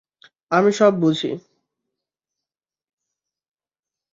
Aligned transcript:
আমি 0.51 0.71
সব 0.73 0.93
বুঝি। 1.01 1.31